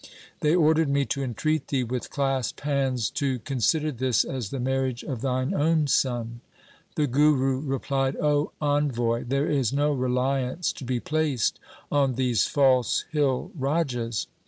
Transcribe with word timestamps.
They 0.39 0.55
ordered 0.55 0.89
me 0.89 1.05
to 1.05 1.21
entreat 1.21 1.67
thee 1.67 1.83
with 1.83 2.09
clasped 2.09 2.61
hands 2.61 3.07
to 3.11 3.37
consider 3.37 3.91
this 3.91 4.23
as 4.23 4.49
the 4.49 4.59
marriage 4.59 5.03
of 5.03 5.21
thine 5.21 5.53
own 5.53 5.85
son.' 5.85 6.41
The 6.95 7.05
Guru 7.05 7.59
replied,' 7.61 8.15
O 8.19 8.51
envoy, 8.59 9.25
there 9.27 9.47
is 9.47 9.71
no 9.71 9.91
reliance 9.93 10.73
to 10.73 10.79
26 10.79 10.79
THE 10.79 10.85
SIKH 10.85 10.87
RELIGION 10.87 10.87
be 10.87 11.35
placed 11.37 11.59
on 11.91 12.15
these 12.15 12.47
false 12.47 13.05
hill 13.11 13.51
rajas. 13.53 14.25